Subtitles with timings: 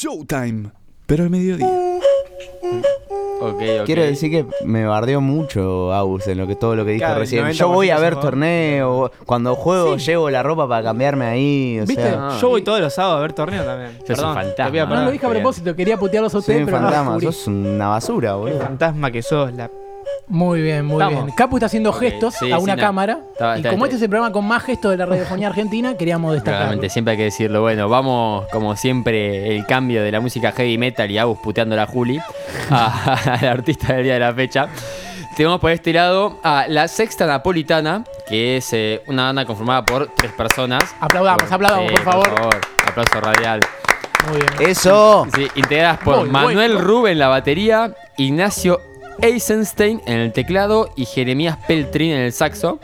[0.00, 0.70] Showtime,
[1.04, 1.68] pero al mediodía.
[3.42, 3.84] Ok, ok.
[3.84, 7.20] Quiero decir que me bardeó mucho Agus en lo que todo lo que dijo Claro,
[7.20, 7.44] recién.
[7.44, 8.22] 90% Yo voy a ver se va.
[8.22, 12.02] torneo, cuando juego llevo la ropa para cambiarme ahí, o ¿Viste?
[12.02, 12.30] sea.
[12.40, 13.96] Yo voy todos los sábados a ver torneo también.
[13.98, 14.84] un Perdón, fantasma.
[14.86, 17.88] No, lo dije a propósito, quería putearlos a soy ustedes, un pero fantasma, sos una
[17.88, 18.58] basura, boludo.
[18.60, 19.52] fantasma que sos.
[19.52, 19.70] La...
[20.28, 21.30] Muy bien, muy bien.
[21.36, 22.82] Capu está haciendo gestos sí, a sí, una no.
[22.82, 23.18] cámara.
[23.32, 25.48] Está- y está- como está- este es el programa con más gestos de la radiofonía
[25.48, 26.58] argentina, queríamos destacarlo.
[26.66, 27.62] Claramente, siempre hay que decirlo.
[27.62, 31.78] Bueno, vamos, como siempre, el cambio de la música heavy metal y Agus puteando a
[31.78, 32.20] la Juli,
[32.70, 34.68] a, al artista del día de la fecha.
[35.36, 40.08] Tenemos por este lado a la Sexta Napolitana, que es eh, una banda conformada por
[40.14, 40.82] tres personas.
[41.00, 42.28] Aplaudamos, aplaudamos, por favor.
[42.86, 43.60] Aplauso radial.
[44.28, 44.70] Muy bien.
[44.70, 45.26] Eso.
[45.34, 46.78] Sí, integradas por Manuel.
[46.78, 48.80] Rubén en la batería, Ignacio
[49.22, 52.78] Eisenstein en el teclado y Jeremías Peltrin en el saxo.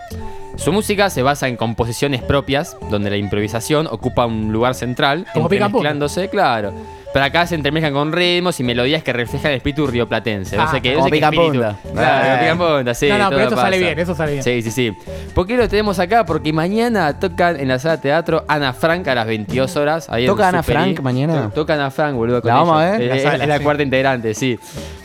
[0.56, 5.46] Su música se basa en composiciones propias, donde la improvisación ocupa un lugar central, Como
[5.46, 6.72] entremezclándose, claro.
[7.16, 10.54] Pero acá se entremezclan con ritmos y melodías que reflejan el espíritu rioplatense.
[10.54, 11.52] No Ah, sé qué, no sé qué pica espíritu.
[11.52, 11.76] punta.
[11.94, 12.38] Claro, Eh.
[12.40, 13.08] pica punta, sí.
[13.08, 14.44] no, no, pero esto sale bien, eso sale bien.
[14.44, 14.92] Sí, sí, sí.
[15.34, 16.26] ¿Por qué lo tenemos acá?
[16.26, 20.10] Porque mañana tocan en la sala de teatro Ana Frank a las 22 horas.
[20.10, 20.78] Ahí ¿Toca Ana Superi.
[20.78, 21.44] Frank mañana?
[21.44, 22.42] To- Toca Ana Frank, boludo.
[22.42, 23.00] con ¿La vamos a ver?
[23.00, 23.64] Eh, La es- sala, es la sí.
[23.64, 24.58] cuarta integrante, sí.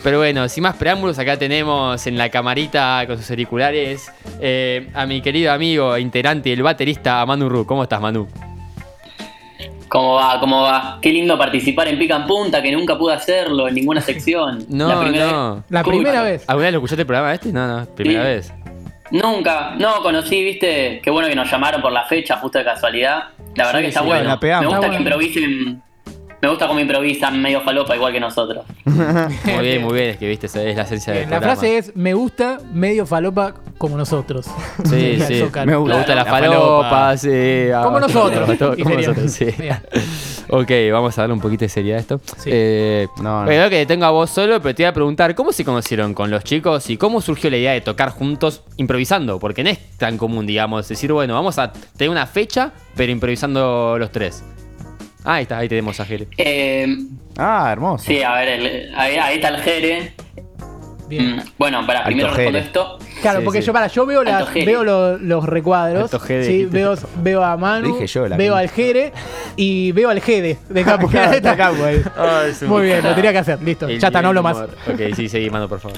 [0.03, 5.05] Pero bueno, sin más preámbulos, acá tenemos en la camarita con sus auriculares eh, a
[5.05, 7.65] mi querido amigo, integrante, el baterista, Manu Ru.
[7.65, 8.27] ¿Cómo estás, Manu?
[9.91, 10.39] ¿Cómo va?
[10.39, 10.99] ¿Cómo va?
[11.01, 14.65] Qué lindo participar en Pica en Punta, que nunca pude hacerlo en ninguna sección.
[14.69, 15.55] No, La primera no.
[15.55, 15.63] vez.
[15.69, 16.45] La ¿Cómo primera me- vez.
[16.47, 17.51] ¿Alguna vez lo escuchaste el programa este?
[17.51, 18.27] No, no, primera Sí.
[18.29, 18.53] vez.
[19.11, 19.75] Nunca.
[19.77, 21.01] No, conocí, viste.
[21.03, 23.23] Qué bueno que nos llamaron por la fecha, justo de casualidad.
[23.55, 24.23] La verdad Sí, que está sí, bueno.
[24.23, 24.61] la pegamos.
[24.61, 25.15] Me gusta Está que bueno.
[25.25, 25.83] improvisen.
[26.41, 28.65] Me gusta cómo improvisan medio falopa igual que nosotros.
[28.85, 30.09] Muy bien, muy bien.
[30.09, 31.53] Es que viste, esa es la esencia del la programa.
[31.55, 34.47] frase es, me gusta medio falopa como nosotros.
[34.89, 35.43] Sí, sí.
[35.53, 35.97] Me Me gusta.
[35.97, 37.17] gusta la, La falopa, falopa.
[37.17, 37.29] sí.
[37.75, 38.57] ah, Como nosotros.
[38.57, 39.45] todo- como nosotros, sí.
[40.49, 42.21] Ok, vamos a darle un poquito de seriedad a esto.
[42.37, 42.49] Sí.
[42.51, 43.45] Eh, No, no.
[43.47, 46.13] Creo que te tengo a vos solo, pero te voy a preguntar, ¿cómo se conocieron
[46.15, 49.39] con los chicos y cómo surgió la idea de tocar juntos improvisando?
[49.39, 53.95] Porque no es tan común, digamos, decir, bueno, vamos a tener una fecha, pero improvisando
[53.99, 54.43] los tres.
[55.23, 56.27] Ah, ahí está, ahí tenemos a Jere.
[56.37, 56.87] Eh,
[57.37, 58.05] Ah, hermoso.
[58.05, 60.13] sí, a ver, el- ahí, ahí está el Jere.
[61.07, 61.35] Bien.
[61.35, 62.99] Mm, Bueno, para Alto primero respondo esto.
[63.21, 63.67] Claro, Sí, porque sí.
[63.67, 68.07] yo para, yo veo, las, veo lo- los recuadros, sí, veo, veo a Manu, Dije
[68.07, 69.11] yo, veo al Jere
[69.57, 71.07] y veo al Jede de Capu.
[71.09, 72.01] Claro, Está Capu ahí.
[72.65, 73.87] Muy bien, lo tenía que hacer, listo.
[73.87, 74.57] El ya está, no hablo más.
[74.57, 75.97] Ok, sí, seguí, mando, por favor.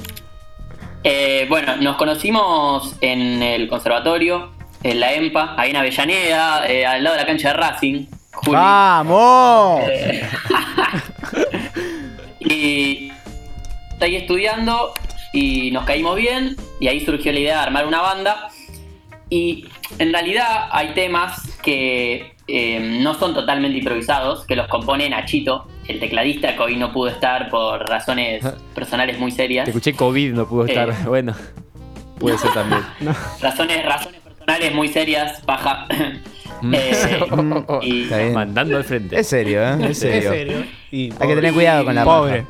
[1.04, 4.52] Eh, bueno, nos conocimos en el conservatorio,
[4.84, 8.06] en la EMPA, ahí en Avellaneda, eh, al lado de la cancha de Racing.
[8.46, 8.58] Juli.
[8.58, 9.84] ¡Vamos!
[12.46, 13.12] Y
[13.92, 14.94] estoy ahí estudiando
[15.31, 18.50] y nos caímos bien y ahí surgió la idea de armar una banda.
[19.30, 19.66] Y
[19.98, 26.00] en realidad hay temas que eh, no son totalmente improvisados, que los compone Nachito, el
[26.00, 29.66] tecladista que hoy no pudo estar por razones personales muy serias.
[29.66, 30.90] Te escuché COVID, no pudo estar.
[30.90, 30.96] Eh.
[31.06, 31.34] Bueno,
[32.20, 32.81] puede ser también.
[33.42, 35.88] Razones, razones personales muy serias, paja.
[36.72, 37.19] Eh,
[37.81, 38.34] y- Está bien.
[38.34, 39.19] Mandando al frente.
[39.19, 39.78] Es serio, ¿eh?
[39.90, 40.63] Es Es serio.
[40.91, 42.46] Y Hay que tener cuidado con la Pobre.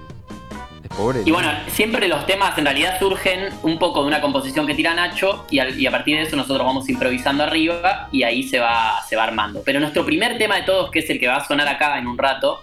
[0.84, 1.20] Es pobre.
[1.26, 4.94] Y bueno, siempre los temas en realidad surgen un poco de una composición que tira
[4.94, 8.60] Nacho y, al- y a partir de eso nosotros vamos improvisando arriba y ahí se
[8.60, 9.62] va, se va armando.
[9.66, 12.06] Pero nuestro primer tema de todos, que es el que va a sonar acá en
[12.08, 12.60] un rato,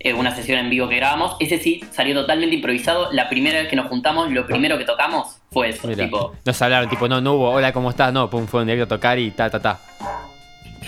[0.00, 3.12] eh, una sesión en vivo que grabamos, ese sí salió totalmente improvisado.
[3.12, 6.62] La primera vez que nos juntamos, lo primero que tocamos fue eso, Mira, tipo, Nos
[6.62, 8.12] hablaron, tipo, no, no hubo, hola, ¿cómo estás?
[8.12, 9.78] No, pum, fue un directo a tocar y ta, ta, ta.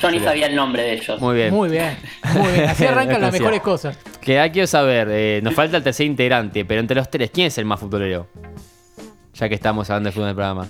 [0.00, 1.20] Yo ni sabía el nombre de ellos.
[1.20, 1.54] Muy bien.
[1.54, 1.96] Muy bien,
[2.34, 2.68] muy bien.
[2.68, 3.98] Así arrancan las mejores cosas.
[4.20, 7.46] Que hay quiero saber, eh, nos falta el tercer integrante, pero entre los tres, ¿quién
[7.48, 8.28] es el más futbolero?
[9.34, 10.68] Ya que estamos hablando de fútbol en el programa.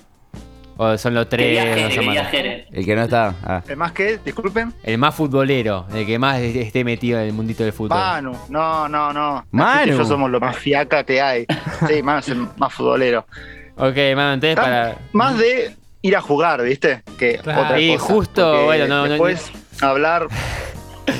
[0.77, 2.13] O son los ¿Qué tres, viaje, no sé qué más.
[2.13, 2.65] viaje?
[2.71, 3.35] El que no está.
[3.43, 3.61] Ah.
[3.67, 4.17] ¿El más que?
[4.23, 4.73] Disculpen.
[4.83, 7.97] El más futbolero, el que más esté metido en el mundito del fútbol.
[7.97, 8.35] Manu.
[8.49, 9.45] No, no, no.
[9.51, 9.91] Manu.
[9.91, 11.45] Que yo somos lo más fiaca que hay.
[11.87, 13.25] Sí, Manu es el más futbolero.
[13.75, 14.97] Ok, mano, entonces Tan- para.
[15.11, 17.03] Más de ir a jugar, ¿viste?
[17.17, 17.61] Que Claro.
[17.63, 18.13] otra Y cosa.
[18.13, 19.51] justo, Porque bueno, no, no, Después
[19.81, 20.27] hablar,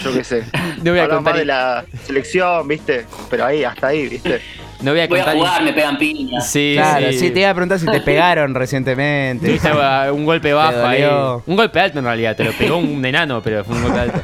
[0.04, 0.44] yo qué sé.
[0.84, 1.34] No voy a hablar contar.
[1.34, 3.06] más de la selección, ¿viste?
[3.30, 4.42] Pero ahí, hasta ahí, ¿viste?
[4.82, 6.50] No voy a Voy a jugar, me pegan piñas.
[6.50, 7.20] Sí, Claro, sí.
[7.20, 9.46] sí, te iba a preguntar si te pegaron recientemente.
[9.48, 9.72] Tuviste
[10.12, 11.04] un golpe bajo ahí.
[11.46, 14.20] Un golpe alto en realidad, te lo pegó un enano, pero fue un golpe alto.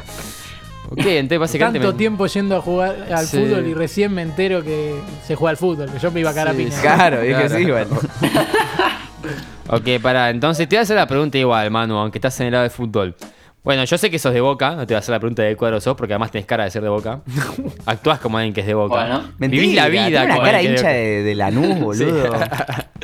[0.90, 1.78] Ok, entonces básicamente.
[1.80, 3.36] Tanto me- tiempo yendo a jugar al Sí.
[3.38, 6.34] fútbol y recién me entero que se juega al fútbol, que yo me iba a
[6.34, 6.80] cagar a piña.
[6.80, 7.56] Claro, dije Claro.
[7.56, 8.00] sí, bueno.
[9.68, 12.52] Ok, pará, entonces te voy a hacer la pregunta igual, Manu, aunque estás en el
[12.52, 13.14] lado de fútbol.
[13.62, 15.54] Bueno, yo sé que sos de boca, no te voy a hacer la pregunta de
[15.56, 17.20] cuadro sos, porque además tenés cara de ser de boca.
[17.86, 18.94] Actuás como alguien que es de boca.
[18.94, 19.22] Bueno.
[19.38, 21.78] Vivís la vida Tiene una como cara alguien que es hincha de de, de Lanús,
[21.80, 22.32] boludo.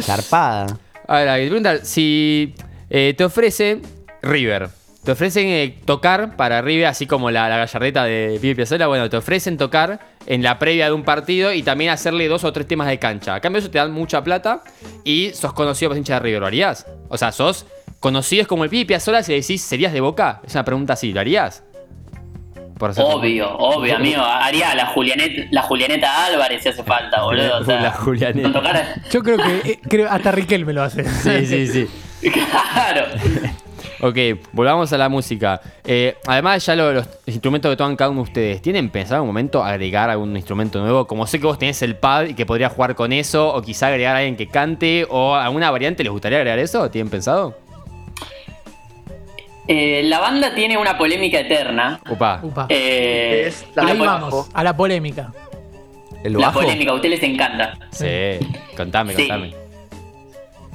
[0.01, 0.79] Zarpada.
[1.07, 2.55] Ahora, te preguntar, si
[2.89, 3.83] eh, te ofrecen
[4.23, 4.71] River,
[5.03, 9.11] te ofrecen eh, tocar para River, así como la, la gallardeta de Pipe Piazzolla, bueno,
[9.11, 12.67] te ofrecen tocar en la previa de un partido y también hacerle dos o tres
[12.67, 13.35] temas de cancha.
[13.35, 14.63] A cambio eso te dan mucha plata
[15.05, 16.87] y sos conocido por hincha de River, ¿lo harías?
[17.09, 17.67] O sea, sos
[18.01, 20.41] conocido como el Pipi Sola si decís, ¿serías de Boca?
[20.47, 21.63] Es una pregunta así, ¿lo harías?
[22.79, 24.21] Por Obvio, obvio, amigo.
[24.23, 27.59] Haría la, Julianet, la Julianeta Álvarez si hace falta, boludo.
[27.61, 28.53] O sea, La Julianeta.
[28.53, 31.05] tocar- Yo creo que eh, creo, hasta Riquel me lo hace.
[31.05, 31.89] Sí, sí, sí.
[32.33, 33.07] Claro.
[34.01, 34.17] Ok,
[34.53, 35.61] volvamos a la música.
[35.85, 39.23] Eh, además, ya lo- los instrumentos que tocan cada uno de ustedes, ¿tienen pensado en
[39.23, 41.07] un momento agregar algún instrumento nuevo?
[41.07, 43.89] Como sé que vos tenés el pad y que podría jugar con eso, o quizá
[43.89, 46.91] agregar a alguien que cante, o alguna variante, ¿les gustaría agregar eso?
[46.91, 47.57] ¿Tienen pensado?
[49.67, 52.01] Eh, la banda tiene una polémica eterna.
[52.11, 52.41] Upa.
[52.43, 52.67] Upa.
[52.69, 55.33] Eh, Es la Ahí vamos, a la polémica.
[56.23, 56.61] El la bajo.
[56.61, 57.79] polémica, a ustedes les encanta.
[57.91, 58.07] Sí,
[58.77, 59.23] contame, Sí.
[59.23, 59.55] contame.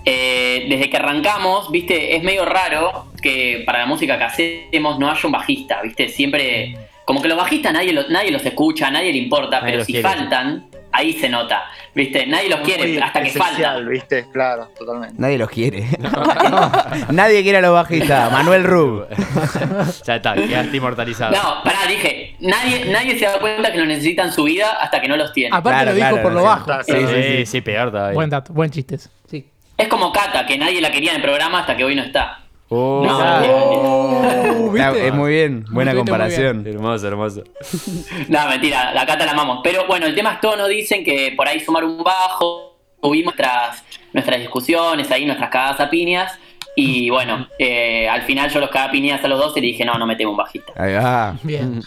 [0.05, 5.09] Eh, desde que arrancamos, viste, es medio raro que para la música que hacemos no
[5.09, 6.75] haya un bajista, viste, siempre,
[7.05, 9.93] como que los bajistas nadie, lo- nadie los escucha, nadie le importa, Nadie pero si
[9.93, 11.63] quiere, faltan, ahí se nota,
[11.93, 13.87] viste, nadie los quiere Muy hasta que faltan.
[13.89, 14.25] ¿viste?
[14.31, 15.15] Claro, totalmente.
[15.17, 15.85] Nadie los quiere.
[17.11, 18.31] Nadie quiere a los bajistas.
[18.31, 19.07] Manuel Rub.
[20.05, 21.31] ya está, quedaste inmortalizado.
[21.35, 24.99] No, pará, dije, nadie, nadie se da cuenta que lo necesitan en su vida hasta
[25.01, 25.55] que no los tiene.
[25.55, 26.83] Aparte Claro, lo dijo claro, por lo bajo.
[26.83, 27.45] Sí, sí, sí, sí, sí.
[27.45, 28.13] sí, peor todavía.
[28.15, 29.09] Buen dato, buen chistes.
[29.29, 29.45] Sí.
[29.77, 32.38] Es como Cata, que nadie la quería en el programa hasta que hoy no está.
[32.71, 35.07] Oh, No, ¿viste?
[35.07, 35.65] es muy bien.
[35.71, 36.65] Buena muy comparación.
[36.67, 37.43] Hermoso, hermoso.
[38.27, 39.59] No, mentira, la Cata la amamos.
[39.63, 43.83] Pero bueno, el tema es tono, dicen que por ahí sumar un bajo, tuvimos nuestras,
[44.13, 46.37] nuestras discusiones ahí, nuestras cagadas a piñas.
[46.75, 49.67] Y bueno, eh, al final yo los cagué a piñas a los dos y le
[49.67, 50.71] dije, no, no metemos un bajista.
[50.75, 51.35] Ahí va.
[51.43, 51.81] Bien.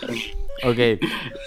[0.64, 0.78] Ok,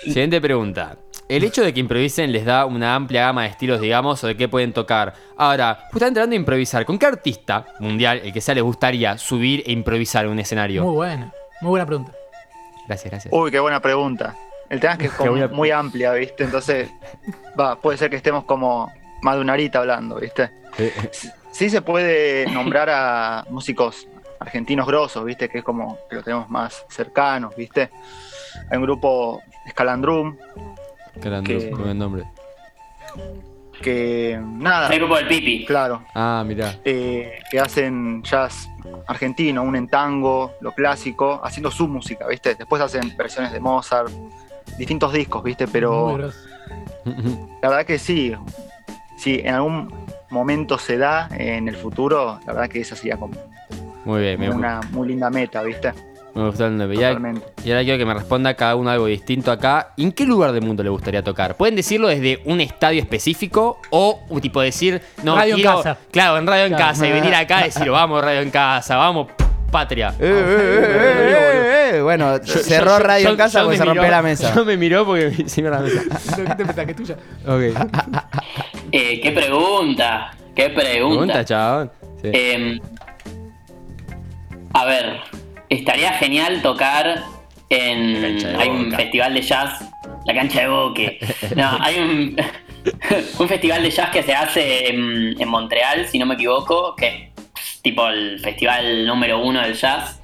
[0.06, 0.98] siguiente pregunta.
[1.28, 4.38] El hecho de que improvisen les da una amplia gama de estilos, digamos, o de
[4.38, 5.14] qué pueden tocar.
[5.38, 9.64] Ahora, justamente hablando de improvisar, ¿con qué artista mundial, el que sea, les gustaría subir
[9.66, 10.84] e improvisar en un escenario?
[10.84, 11.34] Muy buena.
[11.62, 12.12] Muy buena pregunta.
[12.88, 13.34] Gracias, gracias.
[13.34, 14.36] Uy, qué buena pregunta.
[14.70, 16.44] El tema es que es como buena- muy amplia, ¿viste?
[16.44, 16.90] Entonces,
[17.60, 18.92] va, puede ser que estemos como
[19.24, 20.52] más de una horita hablando, ¿viste?
[21.52, 24.08] Sí se puede nombrar a músicos
[24.40, 25.50] argentinos grosos, ¿viste?
[25.50, 27.90] Que es como que lo tenemos más cercanos, ¿viste?
[28.70, 30.38] Hay un grupo Scalandrum
[31.22, 32.24] Grande, que- buen nombre.
[33.82, 35.66] que, nada, El grupo del Pipi.
[35.66, 36.76] claro, Ah, mirá.
[36.86, 38.68] eh, que hacen jazz
[39.08, 42.56] argentino, un en tango, lo clásico, haciendo su música, ¿viste?
[42.56, 44.10] Después hacen versiones de Mozart,
[44.78, 45.68] distintos discos, ¿viste?
[45.68, 46.18] Pero
[47.62, 48.34] la verdad que sí,
[49.18, 49.94] si en algún
[50.32, 53.36] momento se da en el futuro, la verdad que esa sería como
[54.06, 55.94] Muy bien, me, una muy linda meta, ¿viste?
[56.36, 56.98] Me gustó el nombre.
[56.98, 57.48] Y ahora- Totalmente.
[57.64, 59.94] Y ahora quiero que me responda cada uno algo distinto acá.
[59.98, 61.56] ¿En qué lugar del mundo le gustaría tocar?
[61.58, 65.98] Pueden decirlo desde un estadio específico o tipo decir, no, Radio en quiero- casa.
[66.12, 66.86] Claro, en radio en Claro.
[66.92, 69.28] casa y venir acá y decir, vamos, radio en casa, vamos,
[69.72, 70.10] patria.
[70.10, 72.02] Eh, eh, eh, eh, eh.
[72.02, 74.54] Bueno, cerró radio en casa porque se rompió miró- la mesa.
[74.54, 76.02] Yo me miró porque se me la mesa.
[76.86, 77.16] ¿Qué tuya?
[77.48, 77.62] Ok.
[78.92, 81.18] Eh, qué pregunta, qué pregunta.
[81.18, 81.92] Pregunta, chabón.
[82.22, 82.30] Sí.
[82.34, 82.80] Eh,
[84.74, 85.20] a ver,
[85.70, 87.24] estaría genial tocar
[87.70, 88.46] en.
[88.60, 89.80] Hay un festival de jazz.
[90.26, 91.20] La cancha de Boque.
[91.56, 92.36] No, hay un,
[93.40, 97.08] un festival de jazz que se hace en, en Montreal, si no me equivoco, que
[97.08, 100.20] es tipo el festival número uno del jazz.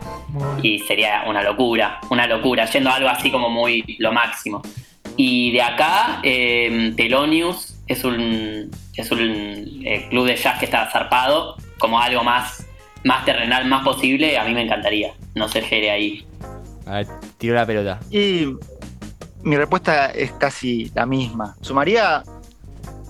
[0.64, 4.62] Y sería una locura, una locura, yendo a algo así como muy lo máximo.
[5.18, 10.90] Y de acá, eh, Telonius es un, es un eh, club de jazz que está
[10.90, 12.66] zarpado, como algo más,
[13.04, 15.14] más terrenal, más posible, a mí me encantaría.
[15.36, 16.26] No sé, Jere, ahí.
[16.86, 18.00] A ver, tiro la pelota.
[18.10, 18.56] Y
[19.44, 21.56] mi respuesta es casi la misma.
[21.62, 22.24] Sumaría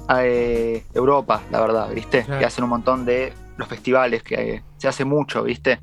[0.08, 2.24] a eh, Europa, la verdad, ¿viste?
[2.24, 2.40] Claro.
[2.40, 5.80] Que hacen un montón de los festivales, que eh, se hace mucho, ¿viste?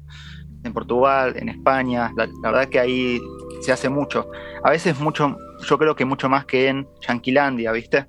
[0.65, 3.21] En Portugal, en España, la, la verdad que ahí
[3.61, 4.31] se hace mucho.
[4.65, 5.37] A veces mucho,
[5.67, 8.07] yo creo que mucho más que en Yanquilandia, ¿viste?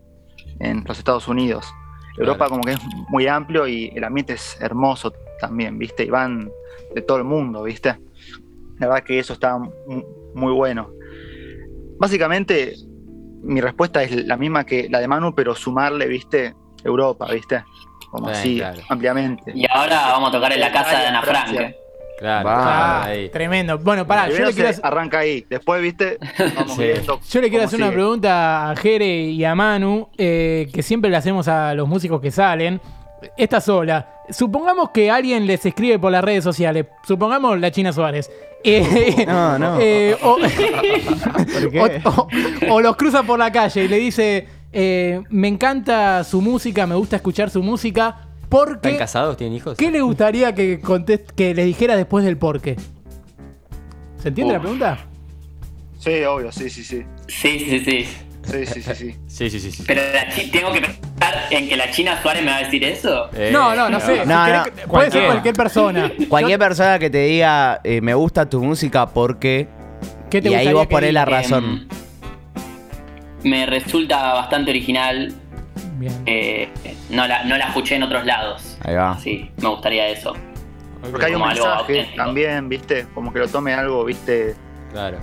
[0.60, 1.66] En los Estados Unidos.
[2.18, 2.80] Europa como que es
[3.10, 6.04] muy amplio y el ambiente es hermoso también, ¿viste?
[6.04, 6.50] Y van
[6.94, 7.96] de todo el mundo, ¿viste?
[8.80, 10.04] La verdad que eso está mu-
[10.36, 10.90] muy bueno.
[12.00, 12.76] Básicamente,
[13.44, 16.54] mi respuesta es la misma que la de Manu, pero sumarle, ¿viste?
[16.84, 17.64] Europa, ¿viste?
[18.10, 18.82] Como Bien, así, claro.
[18.90, 19.52] ampliamente.
[19.54, 21.48] Y ahora vamos a tocar en la casa de Ana Frank.
[21.50, 21.76] Francia.
[22.18, 22.56] Claro, Va.
[22.58, 23.30] Ah, ahí.
[23.30, 23.78] tremendo.
[23.80, 26.18] Bueno, pará, yo le, quiero hacer, arranca ahí, después, ¿viste?
[26.56, 26.84] Vamos Sí.
[26.84, 31.10] viendo yo le quiero hacer una pregunta a Jere y a Manu, eh, que siempre
[31.10, 32.82] le hacemos a los músicos que salen.
[33.38, 34.14] Esta sola.
[34.30, 36.86] Supongamos que alguien les escribe por las redes sociales.
[37.08, 38.30] Supongamos la China Suárez.
[38.64, 39.78] Eh, No, no.
[39.82, 40.38] eh, o,
[41.72, 41.80] qué?
[42.06, 42.28] o- o-
[42.76, 46.96] o los cruza por la calle y le dice: eh, Me encanta su música, me
[46.96, 48.26] gusta escuchar su música.
[48.50, 48.90] Porque.
[48.90, 49.38] ¿Están casados?
[49.38, 49.78] ¿Tienen hijos?
[49.78, 52.76] ¿Qué le gustaría que, contest- que le dijera después del por qué?
[54.22, 54.98] ¿Se entiende la pregunta?
[56.00, 57.04] Sí, obvio, sí, sí, sí.
[57.28, 58.08] Sí, sí, sí.
[58.52, 59.16] Sí, sí, sí, sí.
[59.28, 59.72] Sí, sí, sí.
[59.72, 59.84] sí.
[59.88, 60.02] Pero
[60.52, 63.30] tengo que pensar en que la China Suárez me va a decir eso.
[63.34, 64.18] Eh, No, no, no sé.
[64.18, 64.64] No, Si no.
[64.66, 66.12] querés- Puede ser cualquier persona.
[66.30, 69.68] Cualquier persona que te diga, eh, me gusta tu música porque...
[70.30, 71.88] ¿Qué te Y ahí vos ponés la razón.
[73.44, 75.34] Em, me resulta bastante original.
[75.98, 76.14] Bien.
[76.26, 76.70] eh,
[77.10, 78.78] no, la, no la escuché en otros lados.
[78.84, 79.18] Ahí va.
[79.20, 80.34] Sí, me gustaría eso.
[81.12, 82.16] Porque hay un mensaje auténtico.
[82.24, 83.06] también, ¿viste?
[83.14, 84.56] Como que lo tome algo, ¿viste?
[84.92, 85.18] Claro.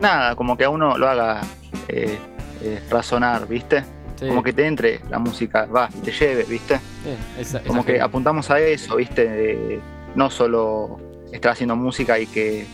[0.00, 1.40] Nada, como que a uno lo haga
[1.88, 2.18] eh,
[2.62, 3.84] eh, razonar, ¿viste?
[4.18, 4.28] Sí.
[4.28, 6.76] Como que te entre la música, va, y te lleve, ¿viste?
[6.78, 9.28] Sí, esa- esa Como que apuntamos a eso, ¿viste?
[9.28, 9.80] De
[10.14, 11.00] no solo
[11.32, 12.66] estar haciendo música y que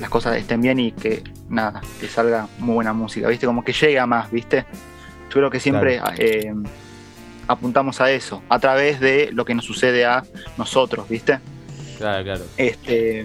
[0.00, 3.46] las cosas estén bien y que nada, que salga muy buena música, ¿viste?
[3.46, 4.64] Como que llega más, ¿viste?
[5.28, 6.52] Yo creo que siempre eh,
[7.48, 10.22] apuntamos a eso, a través de lo que nos sucede a
[10.56, 11.38] nosotros, ¿viste?
[11.98, 12.44] Claro, claro.
[12.56, 13.24] Este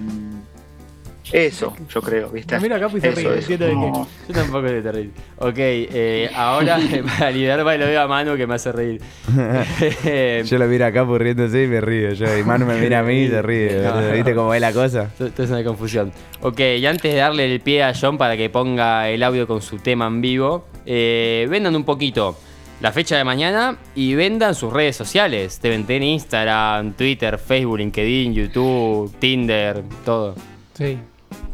[1.31, 2.55] eso, yo creo, ¿viste?
[2.55, 5.11] Me mira acá y se Eso, ríe, eso, de como- Yo tampoco soy terrible.
[5.37, 6.77] Ok, eh, ahora
[7.17, 9.01] para liberarme lo veo a Manu que me hace reír.
[10.45, 12.37] Yo lo miro acá riéndose y me río yo.
[12.37, 13.77] Y Manu me mira a mí y se ríe.
[13.81, 14.11] boludo.
[14.11, 15.09] ¿Viste cómo es la cosa?
[15.19, 16.11] Esto es una confusión.
[16.41, 19.61] Ok, y antes de darle el pie a John para que ponga el audio con
[19.61, 22.37] su tema en vivo, eh, vendan un poquito
[22.81, 25.59] la fecha de mañana y vendan sus redes sociales.
[25.61, 30.35] Deben tener Instagram, Twitter, Facebook, LinkedIn, YouTube, Tinder, todo.
[30.73, 30.97] Sí.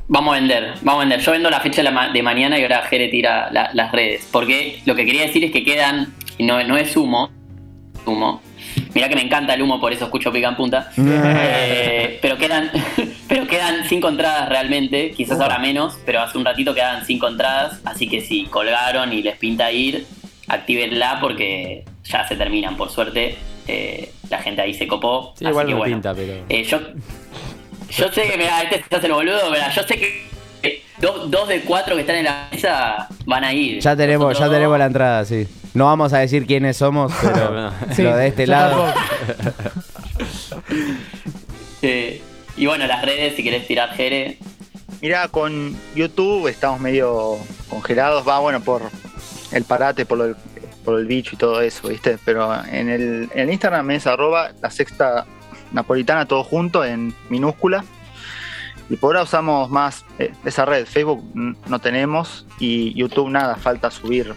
[0.07, 1.19] Vamos a vender, vamos a vender.
[1.19, 3.91] Yo vendo la fecha de, la ma- de mañana y ahora Jere tira la- las
[3.91, 4.27] redes.
[4.31, 7.31] Porque lo que quería decir es que quedan, y no, no es humo,
[8.05, 8.41] humo.
[8.93, 10.91] Mirá que me encanta el humo, por eso escucho pica en punta.
[10.97, 12.69] Eh, pero quedan
[13.27, 17.81] pero quedan cinco entradas realmente, quizás ahora menos, pero hace un ratito quedaban cinco entradas,
[17.85, 20.05] así que si colgaron y les pinta ir,
[20.47, 23.37] actívenla porque ya se terminan, por suerte.
[23.67, 25.33] Eh, la gente ahí se copó.
[25.35, 25.95] Sí, así igual que bueno.
[25.95, 26.33] pinta, pero.
[26.49, 26.79] Eh, yo,
[27.89, 30.35] yo sé que mira, este se hace el boludo, pero yo sé que
[30.99, 33.79] dos, dos de cuatro que están en la mesa van a ir.
[33.81, 35.47] Ya tenemos, ya tenemos la entrada, sí.
[35.73, 37.73] No vamos a decir quiénes somos, pero No.
[37.93, 38.93] Sí, lo de este lado.
[41.81, 42.21] Eh,
[42.57, 44.37] y bueno, las redes, si querés tirar Jere.
[45.01, 47.37] Mirá, con YouTube estamos medio
[47.69, 48.81] congelados, va bueno por
[49.51, 50.35] el parate, por, lo
[50.85, 52.17] por el bicho y todo eso, ¿viste?
[52.23, 55.25] Pero en el, en el Instagram es arroba la sexta
[55.75, 57.83] napolitana todo junto en minúscula.
[58.89, 60.85] Y por ahora usamos más eh, esa red.
[60.85, 61.23] Facebook
[61.67, 64.33] no tenemos y YouTube nada, falta subir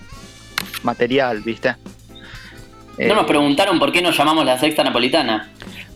[0.83, 1.71] material, ¿viste?
[2.99, 5.50] No Eh, nos preguntaron por qué nos llamamos la sexta napolitana.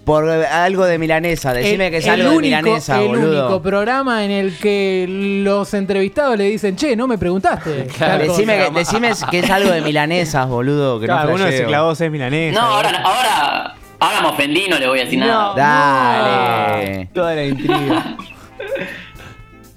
[0.04, 3.40] Por eh, algo de milanesa, decime que es el algo de único, milanesa, el boludo.
[3.46, 5.06] único programa en el que
[5.44, 7.87] los entrevistados le dicen, che, no me preguntaste.
[7.96, 10.99] Claro, Decime que, decime que es algo de milanesas, boludo.
[11.00, 11.68] Que Claro, no uno se flasheo.
[11.68, 12.61] clavó seis milanesas.
[12.61, 15.54] No, ahora, ahora, ahora me ofendí, no le voy a decir nada.
[15.54, 17.09] Dale.
[17.14, 18.16] Toda la intriga.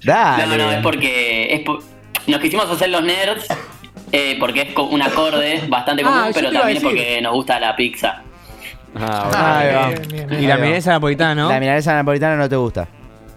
[0.04, 0.46] Dale.
[0.46, 1.82] No, no, es porque es por-
[2.26, 3.46] nos quisimos hacer los nerds
[4.12, 7.74] eh, porque es un acorde bastante común, Ah, pero también es porque nos gusta la
[7.74, 8.22] pizza.
[8.98, 9.88] Ah, Ah, Ahí va.
[9.88, 10.42] bien, bien, bien.
[10.42, 11.48] Y la milanesa napolitana, ¿no?
[11.50, 12.88] La milanesa napolitana no te gusta.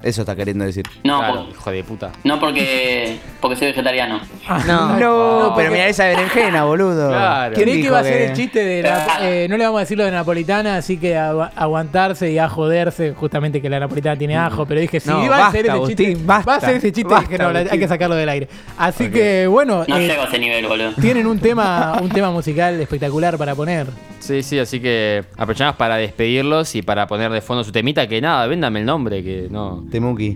[0.02, 0.86] Eso está queriendo decir.
[1.04, 2.12] No, claro, por- hijo de puta.
[2.24, 4.22] no porque, porque soy vegetariano.
[4.48, 4.98] Ah, No.
[5.00, 7.10] No, porque- pero milanesa de berenjena, boludo.
[7.10, 7.54] Claro.
[7.54, 9.18] ¿Quién Creí que iba a ser el chiste de la, Ah.
[9.22, 12.48] eh, no le vamos a decir lo de napolitana, así que agu- aguantarse y a
[12.48, 15.78] joderse, justamente que la napolitana tiene ajo, pero dije, si No, iba a ser ese
[15.86, 18.16] chiste, Agustín, basta, va a ser ese chiste, basta, dije, no, la- hay que sacarlo
[18.16, 18.48] del aire.
[18.78, 20.94] Así que, bueno, No eh, llego a ese nivel, boludo.
[21.02, 23.88] tienen un tema, un tema musical espectacular para poner.
[24.20, 28.08] Sí, sí, así que aprovechamos para despedirlos y para poner de fondo su temita.
[28.08, 29.86] Que nada, véndame el nombre, que no.
[29.90, 30.36] Temuki.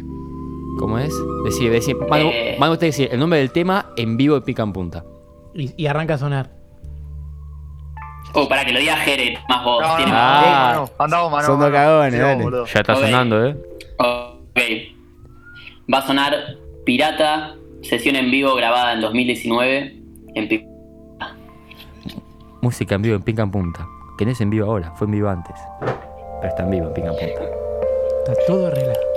[0.80, 1.14] ¿Cómo es?
[1.46, 1.96] Decir, decir.
[2.10, 2.56] Manu, Eh.
[2.60, 5.04] Manu, usted decir el nombre del tema en vivo de Pica en Punta.
[5.54, 6.50] Y, y arranca a sonar.
[8.34, 9.80] Oh, para que lo diga Jere, más vos.
[9.82, 10.72] No, no, Ah.
[10.76, 12.44] no, no, andamos, mano, Son dos cagones, Sí, dale.
[12.44, 12.66] boludo.
[12.66, 13.56] Ya está sonando, ¿eh?
[14.00, 14.60] Ok.
[15.94, 16.34] Va a sonar
[16.86, 19.98] Pirata, sesión en vivo grabada en 2019
[20.36, 20.66] en Pic-
[22.64, 23.86] Música en vivo en Pica en Punta.
[24.18, 25.54] Que no es en vivo ahora, fue en vivo antes.
[25.82, 27.44] Pero está en vivo en Pica en Punta.
[28.20, 29.13] Está todo arreglado.